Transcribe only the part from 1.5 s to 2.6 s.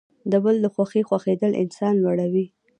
انسان لوړوي.